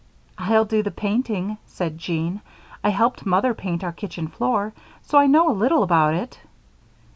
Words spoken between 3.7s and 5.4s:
our kitchen floor, so I